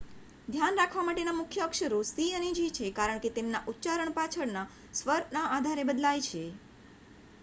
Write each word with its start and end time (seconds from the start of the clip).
ધ્યાન 0.47 0.77
રાખવા 0.77 1.01
માટેના 1.07 1.33
મુખ્ય 1.39 1.65
અક્ષરો 1.65 1.99
સી 2.09 2.25
અને 2.37 2.47
જી 2.53 2.71
છે 2.77 2.89
કારણ 2.95 3.21
કે 3.21 3.31
તેમના 3.35 3.61
ઉચ્ચારણ 3.73 4.15
પાછળના 4.15 4.65
સ્વરના 4.95 5.45
આધારે 5.51 5.85
બદલાય 5.85 6.25
છે 6.27 6.43